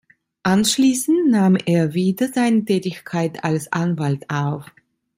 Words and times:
Anschließend 0.41 1.29
nahm 1.29 1.55
er 1.55 1.93
wieder 1.93 2.27
seine 2.33 2.65
Tätigkeit 2.65 3.43
als 3.43 3.71
Anwalt 3.71 4.27
auf. 4.31 4.65